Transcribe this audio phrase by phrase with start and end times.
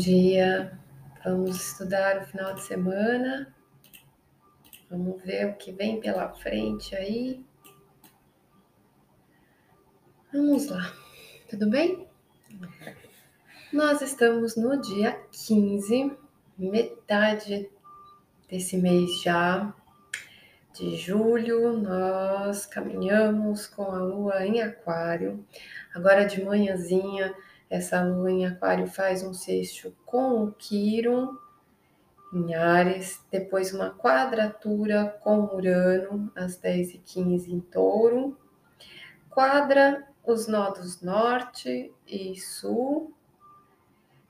[0.00, 0.72] dia.
[1.22, 3.54] Vamos estudar o final de semana.
[4.90, 7.44] Vamos ver o que vem pela frente aí.
[10.32, 10.90] Vamos lá.
[11.50, 12.08] Tudo bem?
[13.70, 16.16] Nós estamos no dia 15,
[16.56, 17.70] metade
[18.48, 19.74] desse mês já
[20.72, 21.76] de julho.
[21.76, 25.44] Nós caminhamos com a lua em Aquário.
[25.94, 27.34] Agora de manhãzinha
[27.70, 31.38] essa lua em Aquário faz um sexto com o Quiron
[32.32, 38.36] em Ares, depois uma quadratura com Urano às 10h15 em Touro,
[39.28, 43.14] quadra os nodos norte e sul,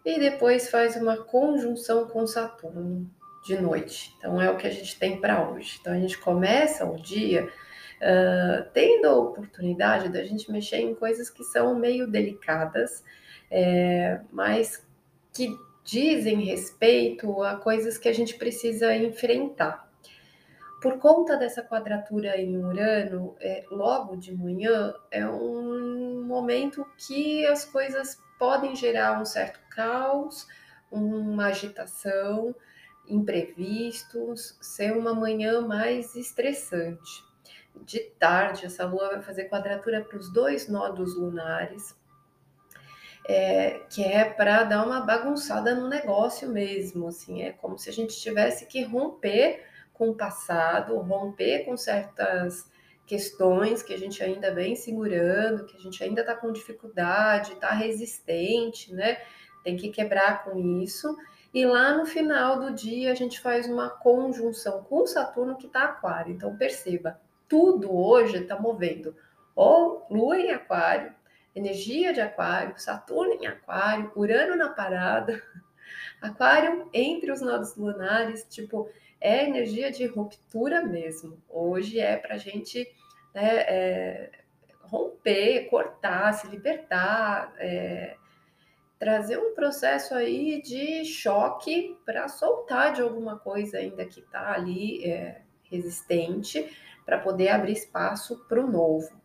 [0.05, 3.11] e depois faz uma conjunção com Saturno
[3.45, 4.15] de noite.
[4.19, 5.79] Então é o que a gente tem para hoje.
[5.81, 11.29] Então a gente começa o dia uh, tendo a oportunidade da gente mexer em coisas
[11.29, 13.05] que são meio delicadas
[13.51, 14.87] é, mas
[15.33, 15.49] que
[15.85, 19.91] dizem respeito a coisas que a gente precisa enfrentar.
[20.81, 27.65] Por conta dessa quadratura em Urano, é, logo de manhã é um momento que as
[27.65, 30.47] coisas podem gerar um certo caos,
[30.91, 32.55] uma agitação,
[33.07, 37.25] imprevistos, ser uma manhã mais estressante.
[37.83, 41.95] De tarde, essa lua vai fazer quadratura para os dois nodos lunares,
[43.27, 47.93] é, que é para dar uma bagunçada no negócio mesmo, assim, é como se a
[47.93, 52.71] gente tivesse que romper com o passado, romper com certas
[53.07, 57.71] questões que a gente ainda vem segurando, que a gente ainda está com dificuldade, está
[57.71, 59.19] resistente, né?
[59.65, 61.17] Tem que quebrar com isso.
[61.53, 65.85] E lá no final do dia a gente faz uma conjunção com Saturno que está
[65.85, 66.33] aquário.
[66.33, 69.15] Então perceba, tudo hoje está movendo
[69.57, 71.13] ou Lua em Aquário,
[71.55, 75.43] energia de Aquário, Saturno em Aquário, Urano na parada,
[76.21, 78.89] Aquário entre os nodos lunares, tipo,
[79.21, 81.43] é energia de ruptura mesmo.
[81.49, 82.87] Hoje é para a gente
[83.35, 84.31] né, é,
[84.83, 88.17] romper, cortar, se libertar, é,
[88.99, 95.05] trazer um processo aí de choque para soltar de alguma coisa ainda que está ali
[95.05, 99.20] é, resistente, para poder abrir espaço para o novo.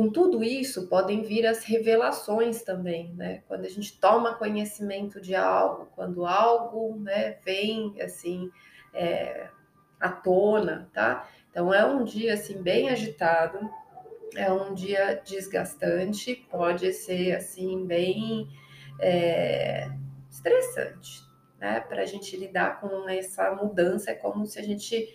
[0.00, 3.42] Com tudo isso, podem vir as revelações também, né?
[3.46, 8.50] Quando a gente toma conhecimento de algo, quando algo né, vem assim
[8.94, 9.50] é,
[10.00, 11.28] à tona, tá?
[11.50, 13.58] Então é um dia assim bem agitado,
[14.34, 18.48] é um dia desgastante, pode ser assim bem
[18.98, 19.86] é,
[20.30, 21.20] estressante,
[21.58, 21.78] né?
[21.78, 25.14] Para a gente lidar com essa mudança, é como se a gente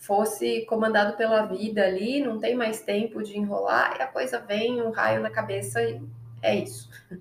[0.00, 4.80] fosse comandado pela vida ali, não tem mais tempo de enrolar, e a coisa vem,
[4.82, 6.00] um raio na cabeça e
[6.42, 6.88] é isso.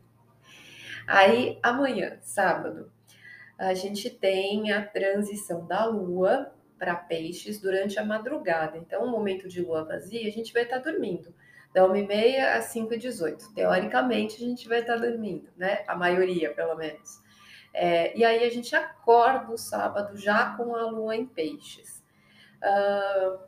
[1.05, 2.89] Aí amanhã, sábado,
[3.57, 8.77] a gente tem a transição da lua para peixes durante a madrugada.
[8.77, 11.35] Então, o momento de lua vazia, a gente vai estar dormindo.
[11.73, 13.53] Da 1h30 às 5h18.
[13.53, 15.83] Teoricamente, a gente vai estar dormindo, né?
[15.85, 17.21] A maioria, pelo menos.
[17.73, 21.98] É, e aí a gente acorda o sábado já com a lua em peixes.
[22.63, 23.39] Uh,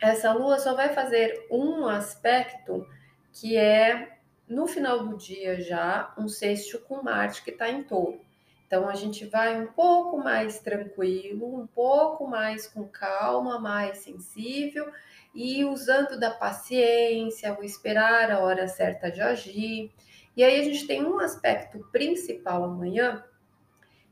[0.00, 2.86] essa lua só vai fazer um aspecto
[3.32, 4.16] que é
[4.48, 8.20] no final do dia já um sexto com Marte que está em touro.
[8.66, 14.92] Então a gente vai um pouco mais tranquilo, um pouco mais com calma, mais sensível
[15.34, 19.90] e usando da paciência, o esperar a hora certa de agir.
[20.36, 23.24] E aí a gente tem um aspecto principal amanhã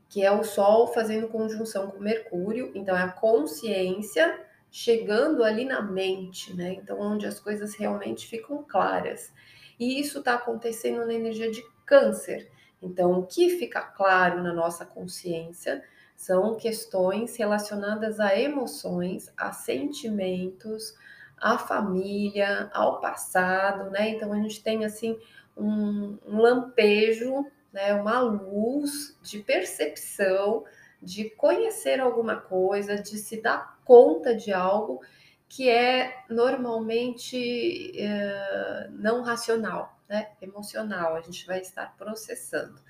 [0.09, 4.39] que é o Sol fazendo conjunção com Mercúrio, então é a consciência
[4.71, 6.73] chegando ali na mente, né?
[6.73, 9.33] Então, onde as coisas realmente ficam claras.
[9.79, 12.49] E isso está acontecendo na energia de Câncer.
[12.81, 15.83] Então, o que fica claro na nossa consciência
[16.15, 20.95] são questões relacionadas a emoções, a sentimentos,
[21.37, 24.09] à família, ao passado, né?
[24.09, 25.17] Então, a gente tem assim
[25.55, 27.45] um, um lampejo
[27.77, 30.65] né, uma luz de percepção,
[30.99, 34.99] de conhecer alguma coisa, de se dar conta de algo
[35.47, 42.81] que é normalmente é, não racional, né, emocional, a gente vai estar processando.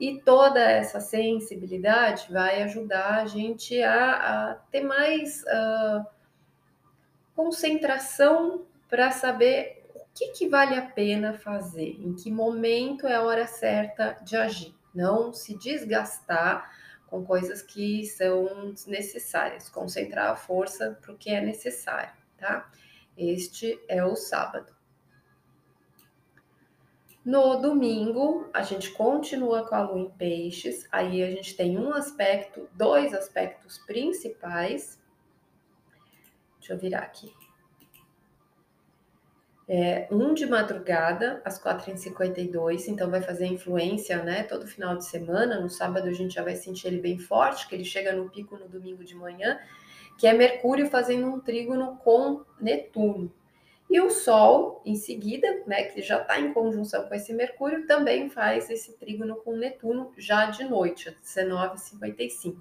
[0.00, 6.04] E toda essa sensibilidade vai ajudar a gente a, a ter mais uh,
[7.36, 9.83] concentração para saber
[10.14, 11.96] que, que vale a pena fazer?
[12.00, 14.74] Em que momento é a hora certa de agir?
[14.94, 16.70] Não se desgastar
[17.08, 22.70] com coisas que são desnecessárias, concentrar a força para o que é necessário, tá?
[23.16, 24.72] Este é o sábado.
[27.24, 31.92] No domingo, a gente continua com a lua em peixes, aí a gente tem um
[31.92, 35.00] aspecto, dois aspectos principais.
[36.58, 37.32] Deixa eu virar aqui.
[39.66, 44.42] É, um de madrugada, às 4h52, então vai fazer influência, né?
[44.42, 45.58] Todo final de semana.
[45.58, 48.58] No sábado a gente já vai sentir ele bem forte, que ele chega no pico
[48.58, 49.58] no domingo de manhã,
[50.18, 53.32] que é Mercúrio fazendo um trígono com Netuno.
[53.88, 58.28] E o Sol, em seguida, né, que já está em conjunção com esse Mercúrio, também
[58.28, 62.56] faz esse trígono com Netuno já de noite, às 19h55.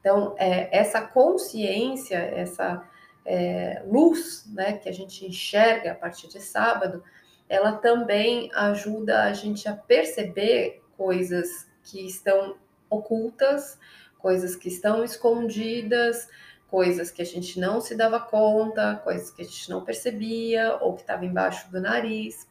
[0.00, 2.88] Então, é, essa consciência, essa
[3.24, 7.02] é, luz né, que a gente enxerga a partir de sábado,
[7.48, 12.56] ela também ajuda a gente a perceber coisas que estão
[12.88, 13.78] ocultas,
[14.18, 16.28] coisas que estão escondidas,
[16.68, 20.94] coisas que a gente não se dava conta, coisas que a gente não percebia ou
[20.94, 22.46] que estava embaixo do nariz.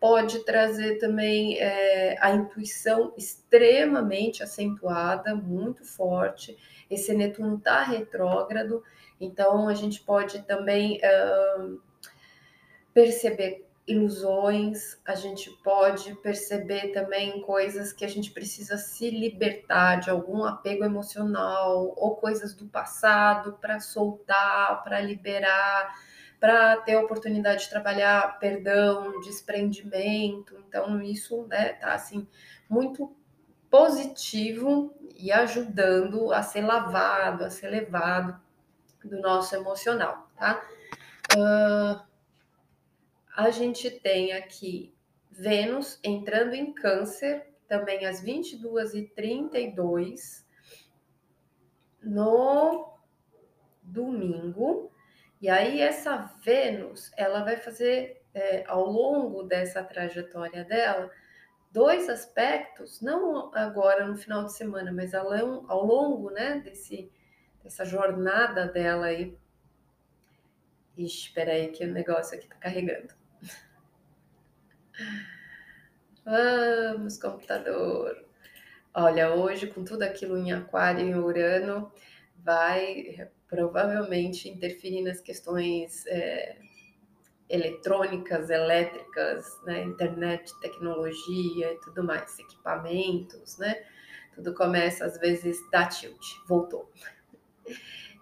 [0.00, 6.56] Pode trazer também é, a intuição extremamente acentuada, muito forte.
[6.88, 8.82] Esse Netuno está retrógrado,
[9.20, 11.80] então a gente pode também uh,
[12.94, 20.10] perceber ilusões, a gente pode perceber também coisas que a gente precisa se libertar de
[20.10, 25.94] algum apego emocional ou coisas do passado para soltar, para liberar,
[26.40, 30.56] para ter a oportunidade de trabalhar perdão, desprendimento.
[30.68, 32.26] Então isso, né, tá assim
[32.68, 33.14] muito
[33.70, 38.40] positivo e ajudando a ser lavado, a ser levado
[39.04, 40.60] do nosso emocional, tá?
[41.36, 42.00] Uh,
[43.36, 44.94] a gente tem aqui
[45.30, 50.42] Vênus entrando em Câncer, também às 22h32,
[52.02, 52.94] no
[53.82, 54.90] domingo.
[55.40, 61.10] E aí, essa Vênus, ela vai fazer, é, ao longo dessa trajetória dela,
[61.70, 65.28] dois aspectos, não agora no final de semana, mas ao,
[65.84, 67.10] longo né, desse,
[67.62, 69.38] dessa jornada dela aí.
[70.96, 73.14] Ixi, espera aí que o negócio aqui tá carregando.
[76.24, 78.26] Vamos, computador.
[78.92, 81.92] Olha, hoje, com tudo aquilo em Aquário e Urano,
[82.36, 86.56] vai provavelmente interferir nas questões é,
[87.48, 93.82] eletrônicas, elétricas, né, internet, tecnologia e tudo mais, equipamentos, né?
[94.34, 96.90] Tudo começa às vezes da tilt, voltou.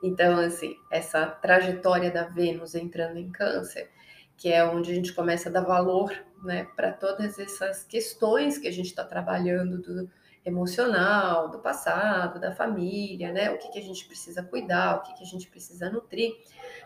[0.02, 3.90] Então, assim, essa trajetória da Vênus entrando em Câncer
[4.36, 6.12] que é onde a gente começa a dar valor
[6.42, 10.10] né, para todas essas questões que a gente está trabalhando do
[10.46, 13.50] emocional, do passado, da família, né?
[13.50, 16.32] O que, que a gente precisa cuidar, o que, que a gente precisa nutrir.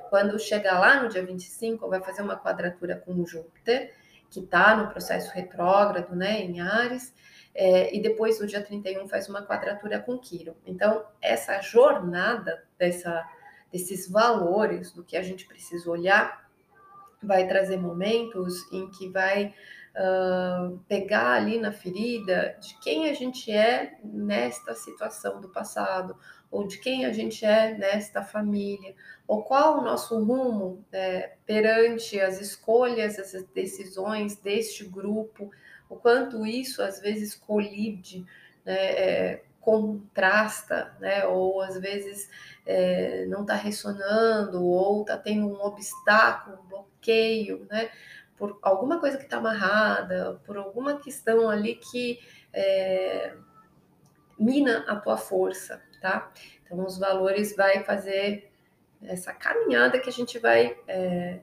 [0.08, 3.94] Quando chegar lá no dia 25, vai fazer uma quadratura com Júpiter,
[4.30, 7.12] que está no processo retrógrado, né, em Ares,
[7.54, 10.56] é, e depois no dia 31 faz uma quadratura com Quiro.
[10.64, 13.28] Então, essa jornada dessa,
[13.70, 16.48] desses valores, do que a gente precisa olhar
[17.22, 19.54] vai trazer momentos em que vai
[19.96, 26.16] uh, pegar ali na ferida de quem a gente é nesta situação do passado,
[26.50, 28.94] ou de quem a gente é nesta família,
[29.26, 35.50] ou qual o nosso rumo é, perante as escolhas, as decisões deste grupo,
[35.88, 38.26] o quanto isso às vezes colide
[38.64, 41.26] né, é, contrasta, né?
[41.26, 42.28] Ou às vezes
[42.66, 47.90] é, não está ressonando, ou está tendo um obstáculo, um bloqueio, né?
[48.40, 52.18] Por alguma coisa que está amarrada, por alguma questão ali que
[52.54, 53.34] é,
[54.38, 56.32] mina a tua força, tá?
[56.64, 58.50] Então, os valores vai fazer
[59.02, 61.40] essa caminhada que a gente vai é,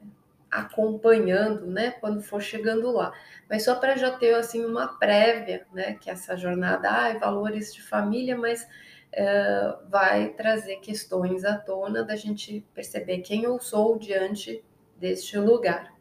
[0.50, 3.14] acompanhando, né, quando for chegando lá.
[3.48, 7.72] Mas só para já ter assim uma prévia, né, que essa jornada, ah, é valores
[7.72, 8.68] de família, mas
[9.12, 14.64] é, vai trazer questões à tona da gente perceber quem eu sou diante
[14.98, 15.97] deste lugar.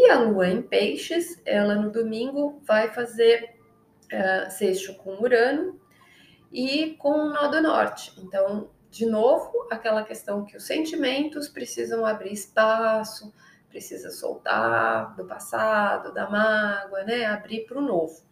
[0.00, 3.54] E a lua em peixes, ela no domingo vai fazer
[4.06, 5.78] uh, sexto com Urano
[6.50, 8.18] e com o nó do norte.
[8.18, 13.30] Então, de novo, aquela questão que os sentimentos precisam abrir espaço,
[13.68, 17.26] precisa soltar do passado, da mágoa, né?
[17.26, 18.22] Abrir para o novo.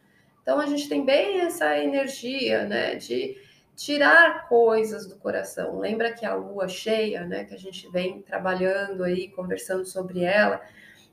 [0.41, 2.95] Então a gente tem bem essa energia, né?
[2.95, 3.37] De
[3.77, 5.79] tirar coisas do coração.
[5.79, 7.45] Lembra que a lua cheia, né?
[7.45, 10.63] Que a gente vem trabalhando aí, conversando sobre ela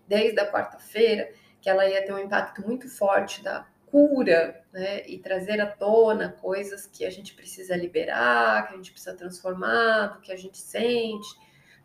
[0.08, 1.30] desde a quarta-feira,
[1.62, 5.08] que ela ia ter um impacto muito forte da cura, né?
[5.08, 10.08] E trazer à tona coisas que a gente precisa liberar, que a gente precisa transformar,
[10.08, 11.28] do que a gente sente,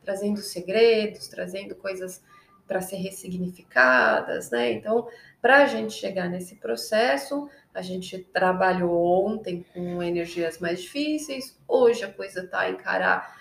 [0.02, 2.22] trazendo segredos, trazendo coisas
[2.66, 4.72] para ser ressignificadas, né?
[4.72, 5.08] Então,
[5.42, 12.04] para a gente chegar nesse processo, a gente trabalhou ontem com energias mais difíceis, hoje
[12.04, 13.39] a coisa está encarar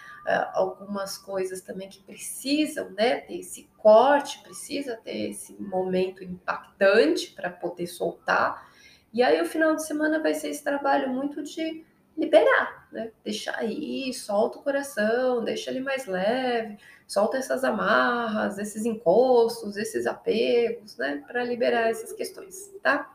[0.54, 7.50] algumas coisas também que precisam né, ter esse corte, precisa ter esse momento impactante para
[7.50, 8.70] poder soltar.
[9.12, 11.84] E aí o final de semana vai ser esse trabalho muito de
[12.16, 13.12] liberar, né?
[13.24, 20.06] Deixar aí, solta o coração, deixa ele mais leve, solta essas amarras, esses encostos, esses
[20.06, 21.24] apegos, né?
[21.26, 23.12] Para liberar essas questões, tá?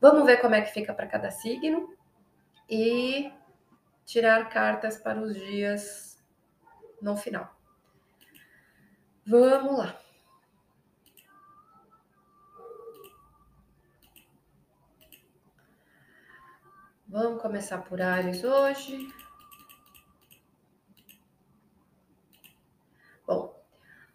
[0.00, 1.94] Vamos ver como é que fica para cada signo
[2.68, 3.30] e
[4.04, 6.13] tirar cartas para os dias
[7.04, 7.54] no final.
[9.26, 10.00] Vamos lá.
[17.06, 19.06] Vamos começar por Ares hoje.
[23.26, 23.54] Bom,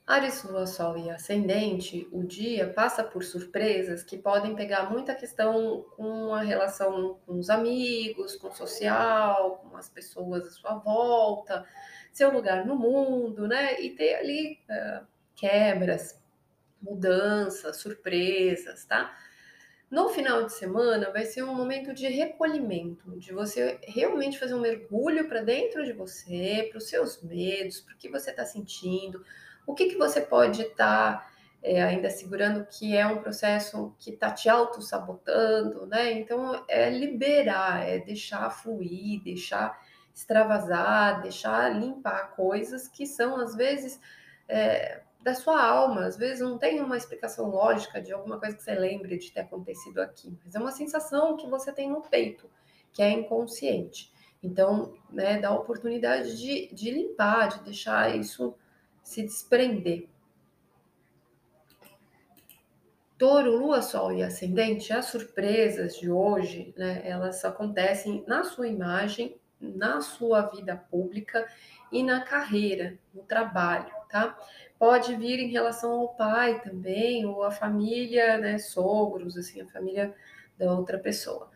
[0.05, 5.85] Ares, Lua, Sol e Ascendente, o dia passa por surpresas que podem pegar muita questão
[5.95, 11.65] com a relação com os amigos, com o social, com as pessoas à sua volta,
[12.19, 13.79] seu lugar no mundo, né?
[13.79, 16.21] E ter ali uh, quebras,
[16.81, 19.17] mudanças, surpresas, tá?
[19.89, 24.59] No final de semana vai ser um momento de recolhimento, de você realmente fazer um
[24.59, 29.23] mergulho para dentro de você, para os seus medos, para o que você está sentindo,
[29.65, 31.31] o que, que você pode estar tá,
[31.63, 36.11] é, ainda segurando que é um processo que está te auto-sabotando, né?
[36.11, 39.79] Então é liberar, é deixar fluir, deixar
[40.19, 43.99] extravasar, deixar limpar coisas que são às vezes.
[44.47, 46.05] É, da sua alma.
[46.05, 49.41] Às vezes não tem uma explicação lógica de alguma coisa que você lembre de ter
[49.41, 52.49] acontecido aqui, mas é uma sensação que você tem no peito,
[52.91, 54.11] que é inconsciente.
[54.41, 58.55] Então, né, dá a oportunidade de, de limpar, de deixar isso
[59.03, 60.07] se desprender.
[63.17, 69.37] Touro, Lua, Sol e Ascendente, as surpresas de hoje, né, elas acontecem na sua imagem,
[69.59, 71.45] na sua vida pública
[71.91, 74.37] e na carreira, no trabalho, tá?
[74.77, 80.13] Pode vir em relação ao pai também, ou a família, né, sogros, assim, a família
[80.57, 81.49] da outra pessoa.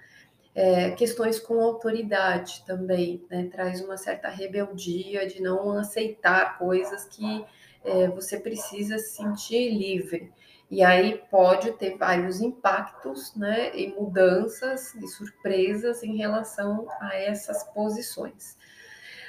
[0.55, 7.45] É, questões com autoridade também, né, traz uma certa rebeldia de não aceitar coisas que
[7.83, 10.31] é, você precisa se sentir livre.
[10.73, 17.63] E aí pode ter vários impactos, né, e mudanças e surpresas em relação a essas
[17.65, 18.57] posições.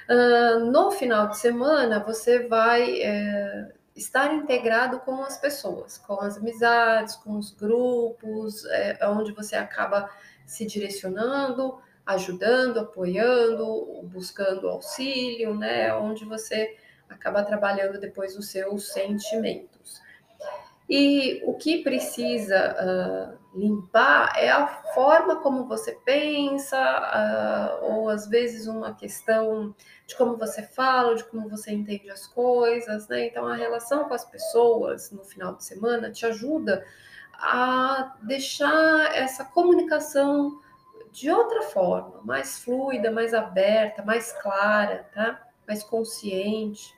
[0.09, 6.39] Uh, no final de semana, você vai é, estar integrado com as pessoas, com as
[6.39, 10.09] amizades, com os grupos, é, onde você acaba
[10.47, 15.95] se direcionando, ajudando, apoiando, buscando auxílio, né?
[15.95, 16.75] Onde você
[17.07, 20.03] acaba trabalhando depois os seus sentimentos.
[20.89, 28.29] E o que precisa uh, limpar é a forma como você pensa, uh, ou às
[28.29, 29.75] vezes uma questão
[30.07, 33.27] de como você fala, de como você entende as coisas, né?
[33.27, 36.85] Então a relação com as pessoas no final de semana te ajuda
[37.33, 40.61] a deixar essa comunicação
[41.11, 45.49] de outra forma, mais fluida, mais aberta, mais clara, tá?
[45.67, 46.95] Mais consciente.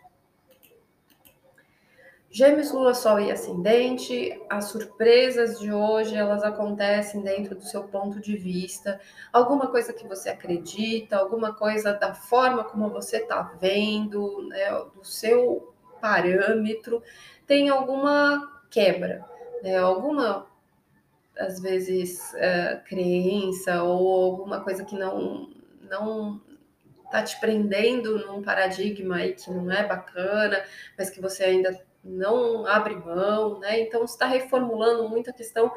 [2.37, 8.21] Gêmeos, Lua, Sol e Ascendente, as surpresas de hoje, elas acontecem dentro do seu ponto
[8.21, 9.01] de vista,
[9.33, 15.03] alguma coisa que você acredita, alguma coisa da forma como você está vendo, né, do
[15.03, 17.03] seu parâmetro,
[17.47, 19.25] tem alguma quebra,
[19.63, 20.47] né, alguma,
[21.39, 25.49] às vezes, uh, crença ou alguma coisa que não,
[25.81, 26.39] não
[27.11, 30.63] tá te prendendo num paradigma aí que não é bacana,
[30.99, 33.81] mas que você ainda não abre mão, né?
[33.81, 35.71] Então está reformulando muito a questão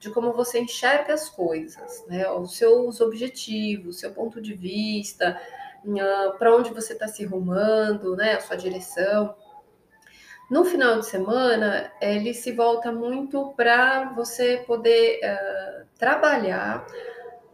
[0.00, 2.28] de como você enxerga as coisas, né?
[2.30, 5.40] Os seus objetivos, seu ponto de vista,
[6.38, 8.34] para onde você está se rumando, né?
[8.34, 9.34] A sua direção.
[10.50, 16.86] No final de semana, ele se volta muito para você poder uh, trabalhar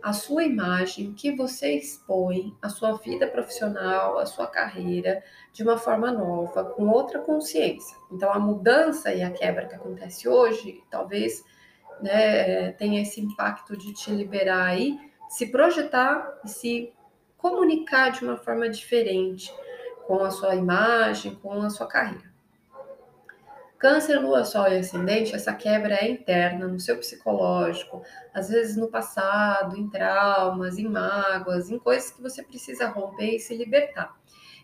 [0.03, 5.79] a sua imagem, que você expõe, a sua vida profissional, a sua carreira de uma
[5.79, 7.97] forma nova, com outra consciência.
[8.11, 11.45] Então, a mudança e a quebra que acontece hoje, talvez
[12.01, 16.93] né, tenha esse impacto de te liberar aí, se projetar e se
[17.37, 19.53] comunicar de uma forma diferente
[20.07, 22.32] com a sua imagem, com a sua carreira.
[23.83, 28.01] Câncer, lua, sol e ascendente, essa quebra é interna no seu psicológico,
[28.33, 33.41] às vezes no passado, em traumas, em mágoas, em coisas que você precisa romper e
[33.41, 34.15] se libertar.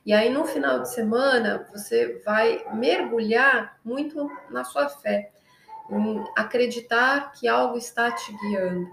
[0.06, 5.32] E aí no final de semana você vai mergulhar muito na sua fé,
[5.90, 8.88] em acreditar que algo está te guiando,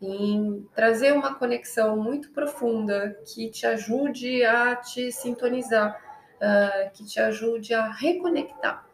[0.00, 6.00] em trazer uma conexão muito profunda que te ajude a te sintonizar,
[6.36, 8.85] uh, que te ajude a reconectar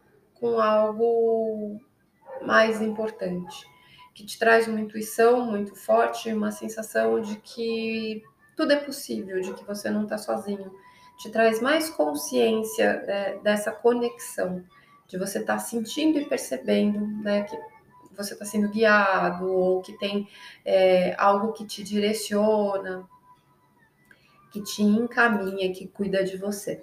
[0.42, 1.80] com algo
[2.44, 3.64] mais importante,
[4.12, 8.24] que te traz uma intuição muito forte, uma sensação de que
[8.56, 10.74] tudo é possível, de que você não está sozinho,
[11.16, 14.64] te traz mais consciência é, dessa conexão,
[15.06, 17.56] de você estar tá sentindo e percebendo né, que
[18.16, 20.28] você está sendo guiado ou que tem
[20.64, 23.08] é, algo que te direciona,
[24.50, 26.82] que te encaminha, que cuida de você.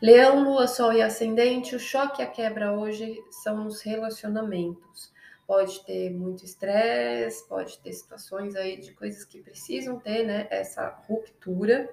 [0.00, 5.10] Leão, Lua, Sol e Ascendente, o choque e a quebra hoje são nos relacionamentos.
[5.46, 10.46] Pode ter muito estresse, pode ter situações aí de coisas que precisam ter, né?
[10.50, 11.88] Essa ruptura.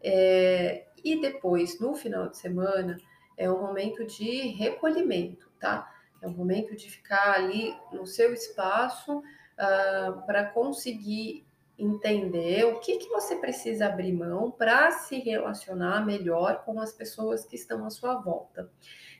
[0.00, 2.96] É, e depois, no final de semana,
[3.36, 5.92] é um momento de recolhimento, tá?
[6.22, 11.45] É um momento de ficar ali no seu espaço uh, para conseguir
[11.78, 17.44] entender o que, que você precisa abrir mão para se relacionar melhor com as pessoas
[17.44, 18.70] que estão à sua volta.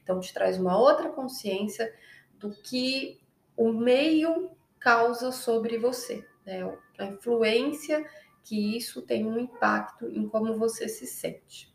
[0.02, 1.92] Então, te traz uma outra consciência
[2.34, 3.20] do que
[3.56, 6.62] o meio causa sobre você, né?
[6.98, 8.04] a influência
[8.44, 11.75] que isso tem um impacto em como você se sente.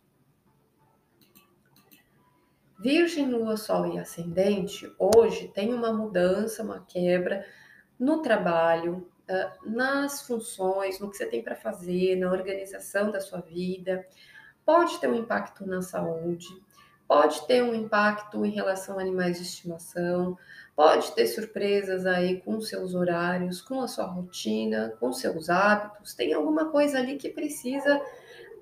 [2.79, 7.45] Virgem, Lua, Sol e Ascendente, hoje tem uma mudança, uma quebra
[7.99, 9.11] no trabalho,
[9.65, 14.05] nas funções, no que você tem para fazer, na organização da sua vida.
[14.65, 16.47] Pode ter um impacto na saúde,
[17.07, 20.37] pode ter um impacto em relação a animais de estimação,
[20.75, 26.13] pode ter surpresas aí com seus horários, com a sua rotina, com seus hábitos.
[26.13, 28.01] Tem alguma coisa ali que precisa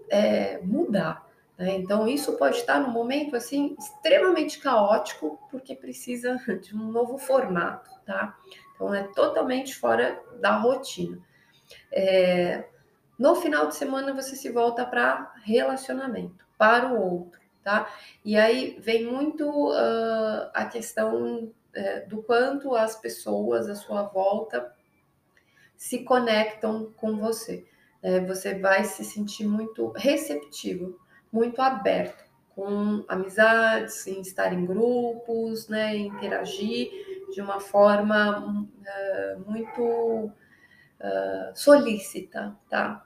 [0.09, 1.28] é, mudar.
[1.60, 1.75] Né?
[1.75, 7.92] Então, isso pode estar num momento assim extremamente caótico, porque precisa de um novo formato,
[8.06, 8.38] tá?
[8.74, 11.19] Então, é totalmente fora da rotina.
[11.91, 12.65] É,
[13.17, 17.91] no final de semana, você se volta para relacionamento, para o outro, tá?
[18.24, 24.74] E aí vem muito uh, a questão uh, do quanto as pessoas à sua volta
[25.76, 27.65] se conectam com você.
[28.02, 28.22] Né?
[28.22, 30.98] Você vai se sentir muito receptivo,
[31.32, 32.24] muito aberto
[32.56, 36.89] com amizades, em estar em grupos, né, interagir
[37.32, 39.82] de uma forma uh, muito
[41.00, 43.06] uh, solícita, tá?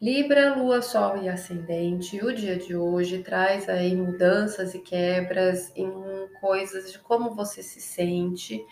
[0.00, 5.90] Libra, Lua, Sol e Ascendente, o dia de hoje traz aí mudanças e quebras em
[6.40, 8.64] coisas de como você se sente.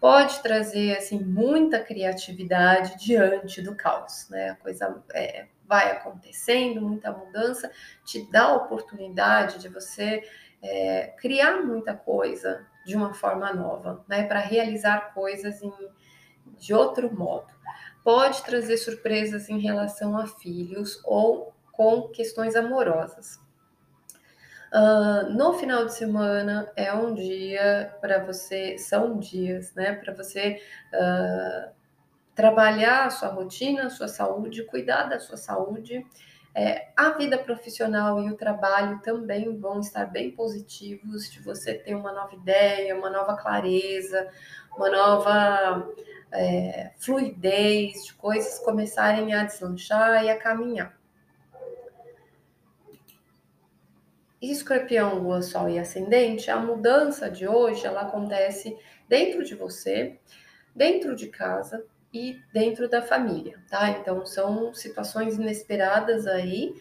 [0.00, 4.50] Pode trazer assim muita criatividade diante do caos, né?
[4.50, 7.70] A coisa é, vai acontecendo, muita mudança,
[8.04, 10.22] te dá a oportunidade de você
[10.62, 14.24] é, criar muita coisa de uma forma nova, né?
[14.24, 15.72] Para realizar coisas em,
[16.58, 17.52] de outro modo.
[18.02, 23.40] Pode trazer surpresas em relação a filhos ou com questões amorosas.
[24.74, 29.92] Uh, no final de semana é um dia para você, são dias, né?
[29.92, 30.60] Para você
[30.92, 31.70] uh,
[32.34, 36.04] trabalhar a sua rotina, a sua saúde, cuidar da sua saúde.
[36.52, 41.94] É, a vida profissional e o trabalho também vão estar bem positivos de você ter
[41.94, 44.28] uma nova ideia, uma nova clareza,
[44.76, 45.88] uma nova
[46.32, 50.96] é, fluidez, de coisas começarem a deslanchar e a caminhar.
[54.50, 58.76] Escorpião, Lua, Sol e Ascendente, a mudança de hoje ela acontece
[59.08, 60.18] dentro de você,
[60.74, 63.90] dentro de casa, e dentro da família, tá?
[63.90, 66.72] Então são situações inesperadas aí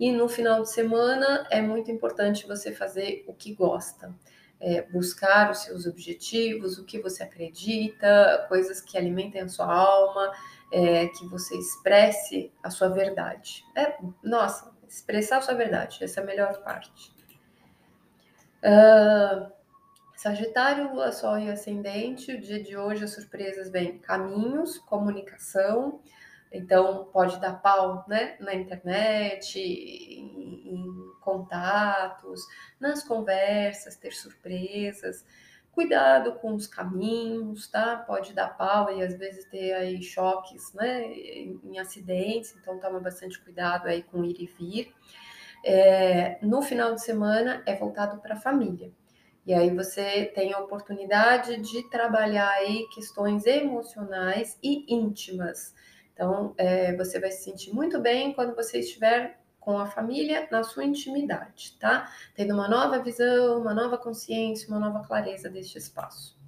[0.00, 4.14] e no final de semana é muito importante você fazer o que gosta.
[4.60, 10.32] É, buscar os seus objetivos, o que você acredita, coisas que alimentem a sua alma,
[10.72, 13.62] é, que você expresse a sua verdade.
[13.76, 17.12] É, nossa, expressar sua verdade, essa é a melhor parte.
[18.62, 19.52] Uh,
[20.16, 26.00] Sagitário, Lua, Sol e Ascendente, o dia de hoje as surpresas vêm caminhos, comunicação,
[26.50, 32.40] então pode dar pau né, na internet, em, em contatos,
[32.80, 35.24] nas conversas, ter surpresas.
[35.72, 37.96] Cuidado com os caminhos, tá?
[37.96, 43.38] Pode dar pau e às vezes ter aí choques, né, em, acidentes, então toma bastante
[43.40, 44.92] cuidado aí com ir e vir.
[45.64, 48.92] É, no final de semana é voltado para a família.
[49.46, 55.74] E aí você tem a oportunidade de trabalhar aí questões emocionais e íntimas.
[56.12, 60.62] Então, é, você vai se sentir muito bem quando você estiver com a família na
[60.62, 62.10] sua intimidade, tá?
[62.34, 66.40] Tendo uma nova visão, uma nova consciência, uma nova clareza deste espaço,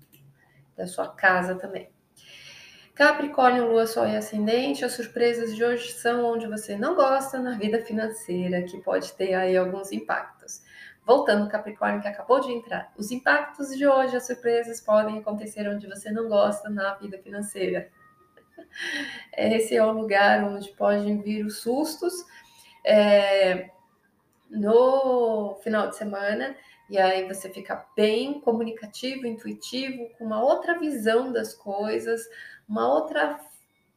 [0.75, 1.91] da sua casa também.
[2.95, 7.59] Capricórnio, Lua, Sol e Ascendente, as surpresas de hoje são onde você não gosta na
[7.59, 10.63] vida financeira, que pode ter aí alguns impactos.
[11.05, 15.87] Voltando Capricórnio, que acabou de entrar, os impactos de hoje, as surpresas podem acontecer onde
[15.87, 17.91] você não gosta na vida financeira.
[19.37, 22.15] Esse é o lugar onde podem vir os sustos,
[22.85, 23.71] é,
[24.51, 26.57] no final de semana,
[26.89, 32.29] e aí você fica bem comunicativo, intuitivo, com uma outra visão das coisas,
[32.69, 33.39] uma outra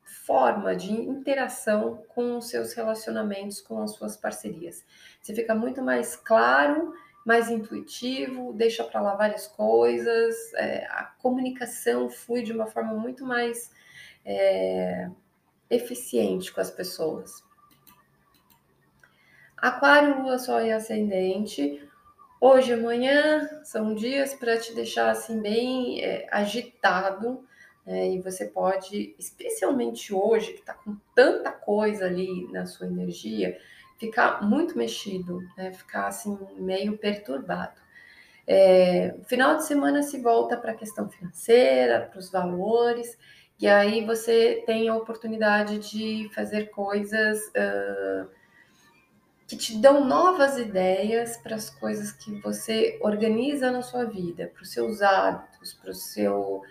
[0.04, 4.86] forma de interação com os seus relacionamentos, com as suas parcerias.
[5.22, 6.94] Você fica muito mais claro,
[7.26, 13.26] mais intuitivo, deixa para lá várias coisas, é, a comunicação flui de uma forma muito
[13.26, 13.72] mais
[14.26, 15.10] é,
[15.70, 17.44] eficiente com as pessoas.
[19.64, 21.82] Aquário, Lua, Sol e Ascendente.
[22.42, 27.48] Hoje e amanhã são dias para te deixar assim bem é, agitado,
[27.86, 28.10] né?
[28.10, 33.58] e você pode, especialmente hoje, que está com tanta coisa ali na sua energia,
[33.98, 35.72] ficar muito mexido, né?
[35.72, 37.80] ficar assim meio perturbado.
[38.46, 43.18] É, final de semana se volta para a questão financeira, para os valores,
[43.58, 47.40] e aí você tem a oportunidade de fazer coisas.
[47.48, 48.43] Uh,
[49.54, 54.64] que te dão novas ideias para as coisas que você organiza na sua vida, para
[54.64, 56.62] os seus hábitos, para o seu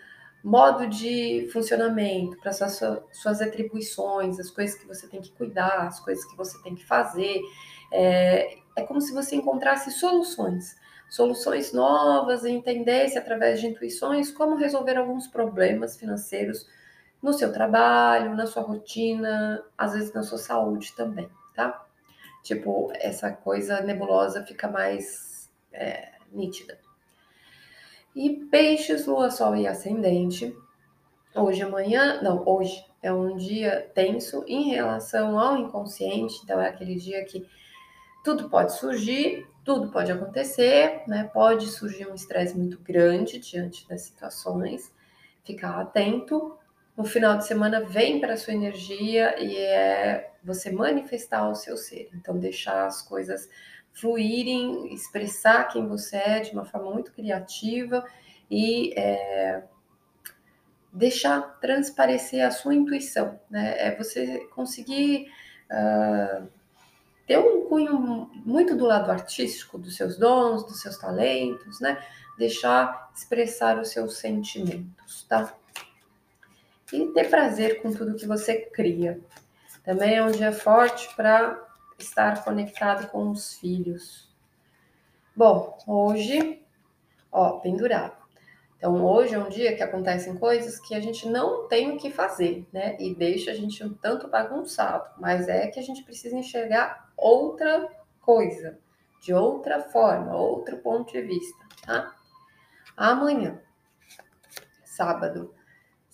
[0.42, 2.80] modo de funcionamento, para suas,
[3.12, 6.84] suas atribuições, as coisas que você tem que cuidar, as coisas que você tem que
[6.84, 7.40] fazer.
[7.92, 10.76] É, é como se você encontrasse soluções,
[11.08, 16.66] soluções novas, e entendesse através de intuições como resolver alguns problemas financeiros
[17.22, 21.86] no seu trabalho, na sua rotina, às vezes na sua saúde também, tá?
[22.42, 26.78] Tipo, essa coisa nebulosa fica mais é, nítida.
[28.14, 30.54] E peixes, lua, sol e ascendente.
[31.34, 36.96] Hoje, amanhã, não, hoje é um dia tenso em relação ao inconsciente, então é aquele
[36.96, 37.46] dia que
[38.22, 41.30] tudo pode surgir, tudo pode acontecer, né?
[41.32, 44.92] Pode surgir um estresse muito grande diante das situações.
[45.44, 46.56] Ficar atento,
[46.96, 52.08] no final de semana vem para sua energia e é você manifestar o seu ser.
[52.14, 53.48] Então, deixar as coisas
[53.92, 58.04] fluírem, expressar quem você é de uma forma muito criativa
[58.50, 59.62] e é,
[60.92, 63.38] deixar transparecer a sua intuição.
[63.50, 63.74] Né?
[63.78, 65.26] É você conseguir
[65.70, 66.48] uh,
[67.26, 72.02] ter um cunho muito do lado artístico, dos seus dons, dos seus talentos, né?
[72.38, 75.54] Deixar expressar os seus sentimentos, tá?
[76.92, 79.18] e ter prazer com tudo que você cria.
[79.84, 81.60] Também é um dia forte para
[81.98, 84.32] estar conectado com os filhos.
[85.34, 86.62] Bom, hoje,
[87.30, 88.22] ó, pendurado.
[88.76, 92.10] Então, hoje é um dia que acontecem coisas que a gente não tem o que
[92.10, 92.96] fazer, né?
[92.98, 97.88] E deixa a gente um tanto bagunçado, mas é que a gente precisa enxergar outra
[98.20, 98.78] coisa,
[99.20, 102.12] de outra forma, outro ponto de vista, tá?
[102.96, 103.60] Amanhã,
[104.84, 105.54] sábado,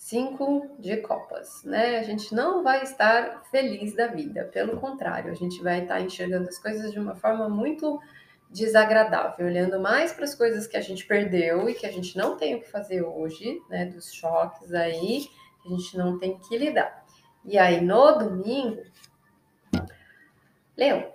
[0.09, 1.99] cinco de copas, né?
[1.99, 6.49] A gente não vai estar feliz da vida, pelo contrário, a gente vai estar enxergando
[6.49, 8.01] as coisas de uma forma muito
[8.49, 12.35] desagradável, olhando mais para as coisas que a gente perdeu e que a gente não
[12.35, 13.85] tem o que fazer hoje, né?
[13.85, 15.27] Dos choques aí,
[15.63, 17.05] a gente não tem que lidar.
[17.45, 18.81] E aí no domingo,
[20.75, 21.13] Leão,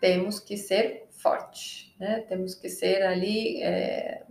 [0.00, 2.22] temos que ser forte, né?
[2.22, 4.24] Temos que ser ali é,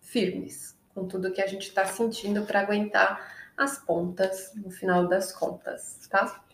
[0.00, 5.32] firmes, com tudo que a gente está sentindo para aguentar as pontas no final das
[5.32, 6.44] contas, tá?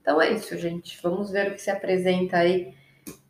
[0.00, 1.00] Então é isso, gente.
[1.02, 2.74] Vamos ver o que se apresenta aí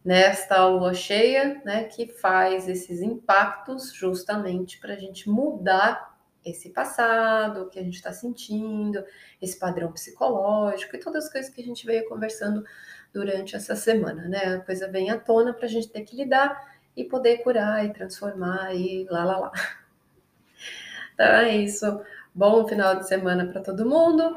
[0.04, 1.84] nesta lua cheia, né?
[1.84, 6.12] Que faz esses impactos justamente para a gente mudar
[6.44, 9.02] esse passado, o que a gente está sentindo,
[9.40, 12.64] esse padrão psicológico e todas as coisas que a gente veio conversando
[13.12, 14.56] durante essa semana, né?
[14.56, 17.92] A coisa vem à tona para a gente ter que lidar e poder curar e
[17.92, 19.52] transformar e lá, lá, lá.
[21.14, 22.00] Então é isso.
[22.35, 24.37] Bom final de semana para todo mundo.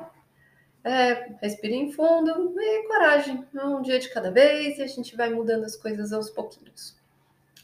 [0.83, 3.45] É, respirem fundo e coragem.
[3.53, 6.95] Um dia de cada vez e a gente vai mudando as coisas aos pouquinhos.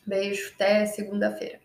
[0.05, 1.62] Beijo, até segunda-feira.